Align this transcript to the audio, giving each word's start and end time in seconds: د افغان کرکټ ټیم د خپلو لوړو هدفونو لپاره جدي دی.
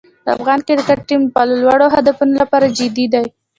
د 0.25 0.27
افغان 0.35 0.59
کرکټ 0.67 0.99
ټیم 1.07 1.21
د 1.25 1.31
خپلو 1.33 1.53
لوړو 1.63 1.87
هدفونو 1.95 2.33
لپاره 2.41 2.73
جدي 2.77 3.05
دی. 3.13 3.25